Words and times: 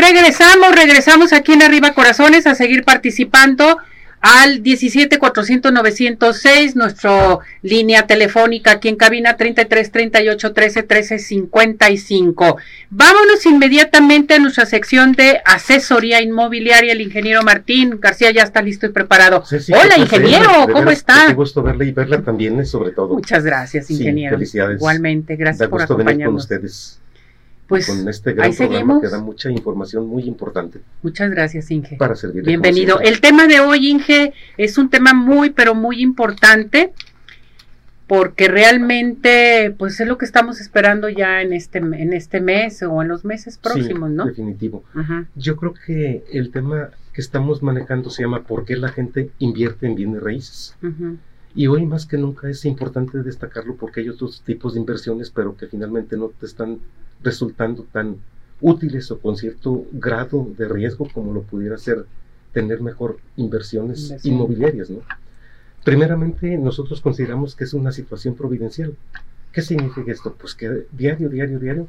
regresamos, 0.00 0.74
regresamos 0.74 1.32
aquí 1.32 1.52
en 1.52 1.62
Arriba 1.62 1.92
Corazones 1.92 2.46
a 2.46 2.54
seguir 2.54 2.84
participando 2.84 3.78
al 4.20 4.62
17 4.62 5.18
400 5.18 5.72
906, 5.72 6.76
nuestra 6.76 7.38
línea 7.62 8.06
telefónica 8.06 8.72
aquí 8.72 8.88
en 8.88 8.96
cabina 8.96 9.36
33 9.36 9.90
38 9.90 10.52
13 10.52 10.82
13 10.82 11.18
55. 11.18 12.58
Vámonos 12.90 13.46
inmediatamente 13.46 14.34
a 14.34 14.38
nuestra 14.38 14.66
sección 14.66 15.12
de 15.12 15.40
asesoría 15.46 16.20
inmobiliaria. 16.20 16.92
El 16.92 17.00
ingeniero 17.00 17.42
Martín 17.42 17.98
García 17.98 18.30
ya 18.30 18.42
está 18.42 18.60
listo 18.60 18.86
y 18.86 18.90
preparado. 18.90 19.42
Hola, 19.72 19.96
ingeniero, 19.96 20.68
¿cómo 20.70 20.90
está? 20.90 21.26
Qué 21.28 21.34
gusto 21.34 21.62
verla 21.62 21.84
y 21.84 21.92
verla 21.92 22.20
también, 22.22 22.64
sobre 22.66 22.90
todo. 22.90 23.14
Muchas 23.14 23.42
gracias, 23.42 23.90
ingeniero. 23.90 24.36
felicidades. 24.36 24.76
Igualmente, 24.76 25.36
gracias 25.36 25.68
por 25.68 25.80
acompañarnos. 25.80 26.26
con 26.26 26.34
ustedes 26.36 27.00
pues 27.70 27.86
con 27.86 28.08
este 28.08 28.32
gran 28.32 28.52
programa 28.52 29.00
que 29.00 29.08
da 29.08 29.20
mucha 29.20 29.48
información 29.48 30.08
muy 30.08 30.24
importante. 30.24 30.80
Muchas 31.02 31.30
gracias, 31.30 31.70
Inge. 31.70 31.96
Para 31.96 32.16
servirle. 32.16 32.48
Bienvenido. 32.48 33.00
El 33.00 33.20
tema 33.20 33.46
de 33.46 33.60
hoy, 33.60 33.88
Inge, 33.88 34.32
es 34.56 34.76
un 34.76 34.90
tema 34.90 35.14
muy, 35.14 35.50
pero 35.50 35.76
muy 35.76 36.02
importante 36.02 36.92
porque 38.08 38.48
realmente, 38.48 39.72
pues 39.78 40.00
es 40.00 40.08
lo 40.08 40.18
que 40.18 40.24
estamos 40.24 40.60
esperando 40.60 41.08
ya 41.08 41.42
en 41.42 41.52
este, 41.52 41.78
en 41.78 42.12
este 42.12 42.40
mes 42.40 42.82
o 42.82 43.02
en 43.02 43.08
los 43.08 43.24
meses 43.24 43.56
próximos, 43.56 44.10
¿no? 44.10 44.26
Definitivo. 44.26 44.82
Yo 45.36 45.54
creo 45.54 45.74
que 45.86 46.24
el 46.32 46.50
tema 46.50 46.90
que 47.12 47.20
estamos 47.20 47.62
manejando 47.62 48.10
se 48.10 48.24
llama 48.24 48.42
¿Por 48.42 48.64
qué 48.64 48.76
la 48.76 48.88
gente 48.88 49.30
invierte 49.38 49.86
en 49.86 49.94
bienes 49.94 50.20
raíces? 50.20 50.76
Y 51.54 51.66
hoy 51.66 51.84
más 51.84 52.06
que 52.06 52.16
nunca 52.16 52.48
es 52.48 52.64
importante 52.64 53.22
destacarlo 53.22 53.76
porque 53.76 54.00
hay 54.00 54.08
otros 54.08 54.42
tipos 54.42 54.74
de 54.74 54.80
inversiones, 54.80 55.30
pero 55.30 55.56
que 55.56 55.66
finalmente 55.66 56.16
no 56.16 56.28
te 56.28 56.46
están 56.46 56.78
resultando 57.22 57.84
tan 57.90 58.16
útiles 58.60 59.10
o 59.10 59.18
con 59.18 59.36
cierto 59.36 59.84
grado 59.92 60.46
de 60.56 60.68
riesgo 60.68 61.08
como 61.12 61.32
lo 61.32 61.42
pudiera 61.42 61.76
ser 61.78 62.06
tener 62.52 62.80
mejor 62.80 63.18
inversiones 63.36 64.14
inmobiliarias. 64.24 64.90
¿no? 64.90 65.00
Primeramente, 65.84 66.56
nosotros 66.56 67.00
consideramos 67.00 67.56
que 67.56 67.64
es 67.64 67.74
una 67.74 67.92
situación 67.92 68.34
providencial. 68.34 68.94
¿Qué 69.52 69.62
significa 69.62 70.12
esto? 70.12 70.34
Pues 70.38 70.54
que 70.54 70.86
diario, 70.92 71.28
diario, 71.28 71.58
diario, 71.58 71.88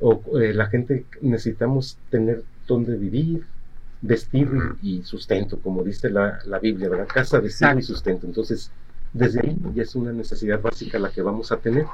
o 0.00 0.20
eh, 0.40 0.52
la 0.52 0.66
gente 0.66 1.06
necesitamos 1.20 1.98
tener 2.10 2.44
donde 2.66 2.96
vivir, 2.96 3.44
vestir 4.02 4.48
y, 4.82 5.02
sustento, 5.02 5.58
como 5.58 5.82
dice 5.82 6.10
la, 6.10 6.38
la 6.44 6.58
Biblia, 6.58 6.88
¿verdad? 6.88 7.08
Casa, 7.12 7.40
vestido 7.40 7.78
y 7.78 7.82
sustento. 7.82 8.26
Entonces, 8.26 8.70
desde 9.14 9.40
ahí 9.40 9.56
ya 9.74 9.84
es 9.84 9.94
una 9.94 10.12
necesidad 10.12 10.60
básica 10.60 10.98
la 10.98 11.10
que 11.10 11.22
vamos 11.22 11.52
a 11.52 11.56
tener. 11.56 11.86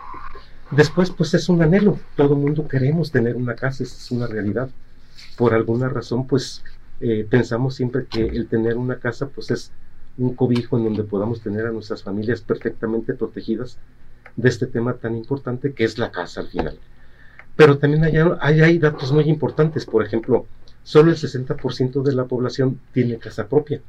Después, 0.71 1.11
pues 1.11 1.35
es 1.35 1.49
un 1.49 1.63
anhelo. 1.63 1.99
Todo 2.17 2.35
el 2.35 2.41
mundo 2.41 2.67
queremos 2.67 3.13
tener 3.13 3.37
una 3.37 3.55
casa, 3.55 3.85
es 3.85 4.11
una 4.11 4.27
realidad. 4.27 4.71
Por 5.37 5.53
alguna 5.53 5.89
razón, 5.89 6.27
pues 6.27 6.65
eh, 7.01 7.27
pensamos 7.29 7.75
siempre 7.75 8.07
que 8.07 8.27
el 8.27 8.47
tener 8.49 8.77
una 8.77 8.97
casa, 8.97 9.29
pues 9.29 9.51
es 9.51 9.71
un 10.17 10.35
cobijo 10.35 10.79
en 10.79 10.85
donde 10.85 11.05
podamos 11.05 11.43
tener 11.43 11.67
a 11.67 11.73
nuestras 11.73 12.03
familias 12.03 12.41
perfectamente 12.41 13.15
protegidas 13.15 13.79
de 14.37 14.49
este 14.49 14.67
tema 14.67 14.95
tan 14.95 15.17
importante 15.17 15.73
que 15.73 15.85
es 15.85 15.99
la 15.99 16.11
casa 16.11 16.41
al 16.41 16.49
final. 16.49 16.79
Pero 17.55 17.77
también 17.79 18.05
hay, 18.05 18.15
hay, 18.41 18.61
hay 18.61 18.79
datos 18.79 19.13
muy 19.13 19.25
importantes. 19.25 19.85
Por 19.85 20.05
ejemplo, 20.05 20.47
solo 20.85 21.11
el 21.11 21.19
60% 21.19 22.03
de 22.03 22.15
la 22.15 22.25
población 22.25 22.81
tiene 22.95 23.19
casa 23.19 23.47
propia. 23.47 23.83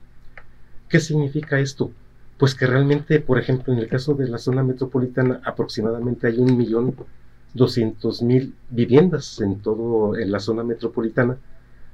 ¿Qué 0.89 0.99
significa 0.99 1.59
esto? 1.59 1.91
Pues 2.41 2.55
que 2.55 2.65
realmente, 2.65 3.19
por 3.19 3.37
ejemplo, 3.37 3.71
en 3.71 3.77
el 3.77 3.87
caso 3.87 4.15
de 4.15 4.27
la 4.27 4.39
zona 4.39 4.63
metropolitana, 4.63 5.41
aproximadamente 5.45 6.25
hay 6.25 6.39
un 6.39 6.57
millón 6.57 6.95
doscientos 7.53 8.23
mil 8.23 8.55
viviendas 8.71 9.39
en 9.41 9.59
todo 9.59 10.17
en 10.17 10.31
la 10.31 10.39
zona 10.39 10.63
metropolitana, 10.63 11.37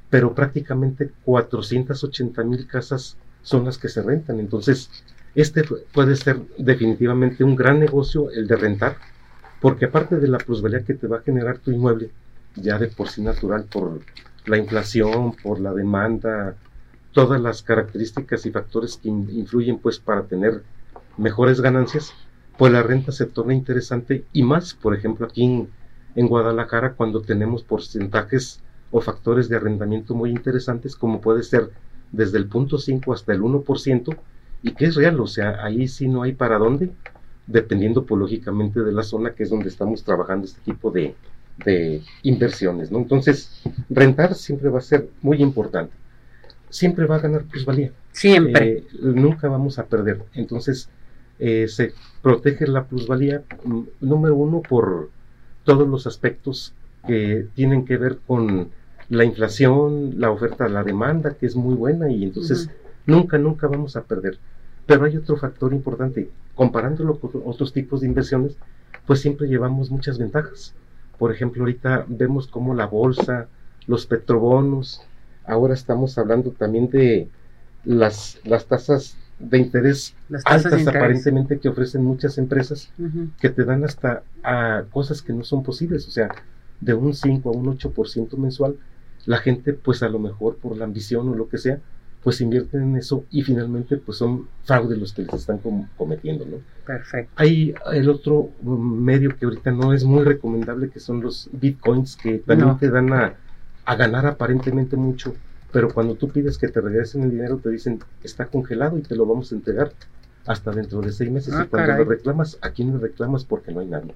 pero 0.09 0.34
prácticamente 0.34 1.12
480 1.25 2.45
mil 2.45 2.66
casas 2.66 3.18
son 3.44 3.66
las 3.66 3.78
que 3.78 3.90
se 3.90 4.02
rentan. 4.02 4.40
Entonces, 4.40 4.90
este 5.36 5.66
puede 5.94 6.16
ser 6.16 6.40
definitivamente 6.58 7.44
un 7.44 7.57
gran 7.57 7.81
negocio 7.81 8.31
el 8.31 8.47
de 8.47 8.56
rentar, 8.56 8.96
porque 9.59 9.84
aparte 9.84 10.16
de 10.16 10.30
la 10.30 10.38
plusvalía 10.38 10.86
que 10.86 10.94
te 10.94 11.07
va 11.07 11.18
a 11.18 11.24
generar 11.24 11.57
tu 11.57 11.72
inmueble, 11.72 12.09
ya 12.56 12.80
de 12.80 12.88
por 12.88 13.09
sí 13.09 13.22
natural, 13.22 13.66
por 13.66 14.00
la 14.46 14.57
inflación, 14.57 15.34
por 15.44 15.59
la 15.59 15.74
demanda, 15.74 16.56
todas 17.17 17.41
las 17.41 17.63
características 17.63 18.45
y 18.45 18.51
factores 18.51 18.97
que 18.97 19.09
influyen 19.09 19.79
pues 19.79 19.97
para 19.97 20.28
tener 20.28 20.61
mejores 21.17 21.61
ganancias, 21.61 22.13
pues 22.59 22.72
la 22.72 22.83
renta 22.83 23.11
se 23.11 23.25
torna 23.25 23.55
interesante 23.55 24.25
y 24.33 24.44
más, 24.44 24.75
por 24.75 24.94
ejemplo, 24.94 25.25
aquí 25.25 25.67
en, 26.13 26.27
Guadalajara 26.27 26.94
cuando 26.94 27.22
tenemos 27.22 27.63
porcentajes 27.63 28.61
o 28.91 29.01
factores 29.01 29.50
de 29.50 29.56
arrendamiento 29.56 30.13
muy 30.13 30.29
interesantes 30.29 30.95
como 30.95 31.19
puede 31.19 31.41
ser 31.41 31.72
desde 32.11 32.38
el 32.38 32.45
punto 32.45 32.77
5 32.77 33.11
hasta 33.11 33.33
el 33.33 33.41
1% 33.41 34.16
y 34.61 34.73
que 34.73 34.85
es 34.85 34.94
real, 34.94 35.19
o 35.19 35.25
sea, 35.25 35.66
ahí 35.66 35.88
sí 35.88 36.07
no 36.07 36.22
hay 36.22 36.33
para 36.33 36.59
dónde, 36.59 36.91
dependiendo 37.47 38.06
pues 38.06 38.19
lógicamente 38.19 38.81
de 38.81 38.91
la 38.91 39.01
zona 39.01 39.31
que 39.33 39.41
es 39.41 39.50
donde 39.50 39.69
estamos 39.69 40.03
trabajando 40.03 40.45
este 40.45 40.61
tipo 40.61 40.91
de, 40.91 41.16
de 41.66 42.03
inversiones, 42.22 42.91
¿no? 42.91 43.00
Entonces, 43.00 43.59
rentar 43.89 44.35
siempre 44.35 44.69
va 44.69 44.77
a 44.77 44.81
ser 44.81 45.09
muy 45.23 45.41
importante 45.41 45.94
siempre 46.69 47.05
va 47.05 47.16
a 47.16 47.19
ganar 47.19 47.44
plusvalía. 47.44 47.91
Siempre. 48.11 48.78
Eh, 48.78 48.88
nunca 49.01 49.47
vamos 49.47 49.79
a 49.79 49.85
perder. 49.85 50.23
Entonces, 50.33 50.89
eh, 51.39 51.67
se 51.67 51.94
protege 52.22 52.67
la 52.67 52.85
plusvalía, 52.85 53.44
mm, 53.63 53.81
número 54.01 54.35
uno, 54.35 54.61
por 54.61 55.09
todos 55.63 55.88
los 55.88 56.07
aspectos 56.07 56.73
que 57.06 57.47
tienen 57.56 57.85
que 57.85 57.97
ver 57.97 58.19
con 58.25 58.69
la 59.09 59.23
inflación, 59.23 60.19
la 60.19 60.31
oferta, 60.31 60.67
la 60.67 60.83
demanda, 60.83 61.35
que 61.35 61.45
es 61.45 61.56
muy 61.56 61.75
buena 61.75 62.09
y 62.09 62.23
entonces 62.23 62.69
nunca, 63.06 63.38
nunca 63.38 63.67
vamos 63.67 63.95
a 63.95 64.03
perder. 64.03 64.38
Pero 64.85 65.06
hay 65.06 65.16
otro 65.17 65.38
factor 65.38 65.73
importante, 65.73 66.29
comparándolo 66.56 67.19
con 67.19 67.31
otros 67.45 67.72
tipos 67.73 68.01
de 68.01 68.07
inversiones, 68.07 68.57
pues 69.06 69.22
siempre 69.22 69.47
llevamos 69.47 69.91
muchas 69.91 70.17
ventajas. 70.17 70.73
Por 71.17 71.31
ejemplo, 71.31 71.63
ahorita 71.63 72.06
vemos 72.07 72.47
como 72.47 72.73
la 72.73 72.85
bolsa, 72.85 73.47
los 73.88 74.06
petrobonos, 74.06 75.01
ahora 75.47 75.74
estamos 75.74 76.18
hablando 76.18 76.52
también 76.52 76.90
de 76.90 77.28
las, 77.85 78.40
las 78.44 78.66
tasas 78.66 79.18
de 79.40 79.58
interés 79.59 80.16
altas 80.46 80.88
aparentemente 80.88 81.59
que 81.59 81.69
ofrecen 81.69 82.03
muchas 82.03 82.38
empresas 82.38 82.91
que 83.40 83.50
te 83.50 83.63
dan 83.63 83.84
hasta 83.84 84.24
a 84.44 84.84
cosas 84.91 85.22
que 85.22 85.34
no 85.34 85.44
son 85.44 85.63
posibles, 85.63 86.07
o 86.07 86.12
sea, 86.12 86.30
de 86.81 86.94
un 86.94 87.13
5 87.13 87.50
a 87.50 87.53
un 87.53 87.78
8% 87.78 88.38
mensual, 88.38 88.75
la 89.25 89.38
gente 89.38 89.74
pues 89.74 90.03
a 90.03 90.09
lo 90.09 90.19
mejor 90.19 90.57
por 90.57 90.75
la 90.75 90.86
ambición 90.86 91.30
o 91.30 91.36
lo 91.36 91.50
que 91.50 91.57
sea, 91.57 91.80
pues 92.24 92.41
invierten 92.41 92.81
en 92.81 92.97
eso 92.97 93.24
y 93.31 93.44
finalmente 93.44 93.97
pues 93.97 94.18
son 94.18 94.47
fraudes 94.63 94.97
los 94.97 95.13
que 95.13 95.22
les 95.22 95.34
están 95.34 95.59
cometiendo, 95.97 96.46
¿no? 96.46 96.57
Perfecto. 96.86 97.31
Hay 97.36 97.74
el 97.94 98.09
otro 98.09 98.50
medio 98.63 99.36
que 99.38 99.46
ahorita 99.46 99.72
no 99.72 99.94
es 99.94 100.03
muy 100.03 100.24
recomendable 100.24 100.90
que 100.90 101.00
son 101.00 101.22
los 101.22 101.50
bitcoins 101.52 102.18
que 102.18 102.40
también 102.40 102.78
te 102.80 102.90
dan 102.90 103.13
a 103.13 103.36
a 103.88 103.96
ganar 103.96 104.25
aparentemente 104.25 104.98
mucho, 104.98 105.34
pero 105.72 105.94
cuando 105.94 106.16
tú 106.16 106.28
pides 106.28 106.58
que 106.58 106.68
te 106.68 106.81
regresen 106.81 107.24
el 107.24 107.31
dinero 107.31 107.58
te 107.58 107.70
dicen 107.70 108.00
está 108.22 108.46
congelado 108.46 108.98
y 108.98 109.02
te 109.02 109.16
lo 109.16 109.25
vamos 109.25 109.52
a 109.52 109.56
entregar 109.56 109.94
hasta 110.46 110.72
dentro 110.72 111.00
de 111.00 111.14
seis 111.14 111.31
meses 111.31 111.53
ah, 111.53 111.64
y 111.64 111.68
cuando 111.70 111.94
lo 111.94 112.03
reclamas, 112.03 112.58
¿a 112.62 112.72
quién 112.72 112.92
le 112.92 113.00
reclamas? 113.00 113.46
Porque 113.46 113.72
no 113.72 113.80
hay 113.80 113.88
nadie. 113.88 114.14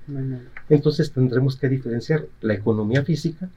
Entonces 0.68 1.14
tendremos 1.14 1.56
que 1.56 1.70
diferenciar 1.70 2.26
la 2.42 2.54
economía 2.54 3.04
física 3.04 3.50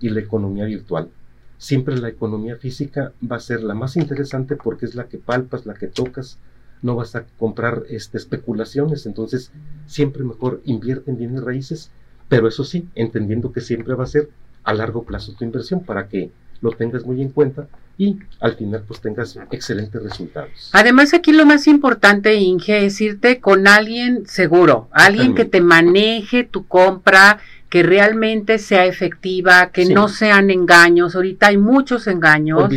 y 0.00 0.08
la 0.08 0.20
economía 0.20 0.64
virtual. 0.64 1.10
Siempre 1.58 1.98
la 1.98 2.08
economía 2.08 2.56
física 2.56 3.12
va 3.30 3.36
a 3.36 3.40
ser 3.40 3.62
la 3.62 3.74
más 3.74 3.96
interesante 3.96 4.56
porque 4.56 4.86
es 4.86 4.94
la 4.94 5.04
que 5.04 5.18
palpas, 5.18 5.66
la 5.66 5.74
que 5.74 5.88
tocas, 5.88 6.38
no 6.80 6.96
vas 6.96 7.14
a 7.14 7.26
comprar 7.38 7.82
este, 7.90 8.16
especulaciones, 8.16 9.04
entonces 9.04 9.50
siempre 9.86 10.24
mejor 10.24 10.62
invierte 10.64 11.10
en 11.10 11.18
bienes 11.18 11.42
raíces, 11.42 11.90
pero 12.28 12.48
eso 12.48 12.64
sí, 12.64 12.88
entendiendo 12.94 13.52
que 13.52 13.60
siempre 13.60 13.94
va 13.94 14.04
a 14.04 14.06
ser 14.06 14.30
a 14.64 14.74
largo 14.74 15.04
plazo 15.04 15.32
tu 15.32 15.44
inversión 15.44 15.84
para 15.84 16.08
que 16.08 16.30
lo 16.60 16.72
tengas 16.72 17.04
muy 17.04 17.22
en 17.22 17.30
cuenta 17.30 17.68
y 17.98 18.16
al 18.40 18.54
final 18.54 18.84
pues 18.86 19.00
tengas 19.00 19.36
excelentes 19.50 20.00
resultados. 20.00 20.70
Además 20.72 21.14
aquí 21.14 21.32
lo 21.32 21.44
más 21.44 21.66
importante, 21.66 22.34
Inge, 22.36 22.86
es 22.86 23.00
irte 23.00 23.40
con 23.40 23.66
alguien 23.66 24.24
seguro, 24.26 24.88
alguien 24.92 25.34
que 25.34 25.44
te 25.44 25.60
maneje 25.60 26.44
tu 26.44 26.66
compra, 26.66 27.40
que 27.68 27.82
realmente 27.82 28.58
sea 28.58 28.86
efectiva, 28.86 29.70
que 29.72 29.86
no 29.86 30.08
sean 30.08 30.50
engaños. 30.50 31.16
Ahorita 31.16 31.48
hay 31.48 31.58
muchos 31.58 32.06
engaños. 32.06 32.70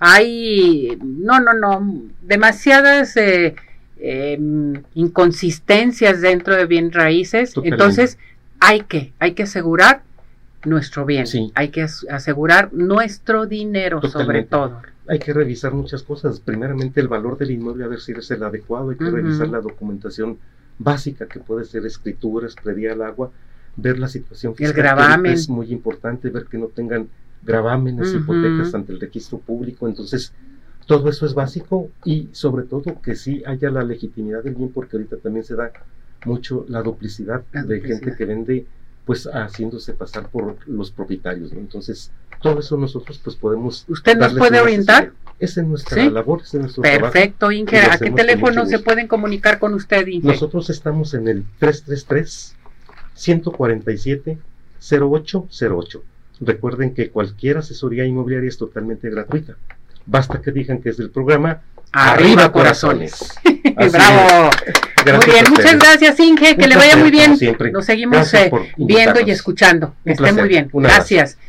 Hay, 0.00 0.98
no, 1.02 1.40
no, 1.40 1.52
no, 1.52 2.02
demasiadas 2.22 3.16
eh, 3.16 3.54
em, 3.98 4.82
inconsistencias 4.94 6.20
dentro 6.22 6.56
de 6.56 6.64
bien 6.64 6.90
raíces. 6.90 7.54
Entonces 7.62 8.18
hay 8.60 8.80
que, 8.80 9.12
hay 9.18 9.32
que 9.32 9.44
asegurar 9.44 10.02
nuestro 10.66 11.04
bien. 11.04 11.26
Hay 11.54 11.68
que 11.68 11.82
asegurar 11.82 12.72
nuestro 12.72 13.46
dinero 13.46 14.00
sobre 14.02 14.44
todo. 14.44 14.82
Hay 15.06 15.18
que 15.18 15.32
revisar 15.32 15.74
muchas 15.74 16.02
cosas. 16.02 16.40
Primeramente 16.40 17.00
el 17.00 17.08
valor 17.08 17.36
del 17.36 17.50
inmueble, 17.50 17.84
a 17.84 17.88
ver 17.88 18.00
si 18.00 18.12
es 18.12 18.30
el 18.30 18.42
adecuado. 18.42 18.90
Hay 18.90 18.96
que 18.96 19.10
revisar 19.10 19.48
la 19.48 19.60
documentación 19.60 20.38
básica 20.78 21.26
que 21.26 21.40
puede 21.40 21.64
ser 21.64 21.84
escrituras, 21.86 22.54
predial 22.54 23.02
agua, 23.02 23.30
ver 23.76 23.98
la 23.98 24.08
situación 24.08 24.54
fiscal. 24.54 24.76
El 24.76 24.82
gravamen. 24.82 25.32
Es 25.32 25.48
muy 25.48 25.72
importante 25.72 26.30
ver 26.30 26.44
que 26.46 26.58
no 26.58 26.66
tengan 26.66 27.08
gravámenes, 27.42 28.14
hipotecas 28.14 28.74
ante 28.74 28.92
el 28.92 29.00
registro 29.00 29.38
público. 29.38 29.86
Entonces, 29.86 30.32
todo 30.86 31.08
eso 31.08 31.26
es 31.26 31.34
básico 31.34 31.90
y 32.04 32.28
sobre 32.32 32.64
todo 32.64 33.00
que 33.02 33.14
sí 33.14 33.42
haya 33.46 33.70
la 33.70 33.84
legitimidad 33.84 34.42
del 34.42 34.54
bien, 34.54 34.70
porque 34.70 34.96
ahorita 34.96 35.16
también 35.18 35.44
se 35.44 35.54
da 35.54 35.70
mucho 36.24 36.64
la 36.68 36.82
duplicidad, 36.82 37.42
de 37.52 37.80
gente 37.80 38.14
que 38.16 38.24
vende 38.24 38.66
pues 39.04 39.26
haciéndose 39.26 39.92
pasar 39.92 40.28
por 40.28 40.56
los 40.66 40.90
propietarios, 40.90 41.52
Entonces, 41.52 42.10
todo 42.42 42.60
eso 42.60 42.76
nosotros 42.76 43.20
pues 43.22 43.36
podemos... 43.36 43.84
¿Usted 43.88 44.16
nos 44.16 44.34
puede 44.34 44.60
orientar? 44.60 45.12
Esa 45.38 45.60
es 45.60 45.66
nuestra 45.66 46.04
labor, 46.10 46.40
ese 46.42 46.58
es 46.58 46.62
nuestro 46.62 46.82
Perfecto, 46.82 47.50
Inger. 47.50 47.90
¿A 47.90 47.98
qué 47.98 48.10
teléfono 48.10 48.66
se 48.66 48.78
pueden 48.78 49.08
comunicar 49.08 49.58
con 49.58 49.74
usted, 49.74 50.06
Inger? 50.06 50.32
Nosotros 50.32 50.70
estamos 50.70 51.12
en 51.14 51.28
el 51.28 51.44
333 51.58 52.54
147 53.14 54.38
0808. 54.80 56.02
Recuerden 56.40 56.94
que 56.94 57.10
cualquier 57.10 57.58
asesoría 57.58 58.04
inmobiliaria 58.04 58.48
es 58.48 58.58
totalmente 58.58 59.10
gratuita. 59.10 59.56
Basta 60.06 60.40
que 60.40 60.52
digan 60.52 60.80
que 60.80 60.90
es 60.90 60.96
del 60.96 61.10
programa 61.10 61.62
Arriba, 61.94 62.50
Corazones. 62.50 63.32
Bravo. 63.92 64.50
muy 65.06 65.26
bien, 65.26 65.44
muchas 65.48 65.78
gracias 65.78 66.18
Inge, 66.18 66.56
que 66.56 66.66
le 66.66 66.76
vaya 66.76 66.96
muy 66.96 67.10
bien. 67.10 67.36
Nos 67.72 67.86
seguimos 67.86 68.34
eh, 68.34 68.50
viendo 68.76 69.20
y 69.20 69.30
escuchando. 69.30 69.94
Que 70.04 70.12
esté 70.12 70.32
muy 70.32 70.48
bien. 70.48 70.68
Gracias. 70.72 71.38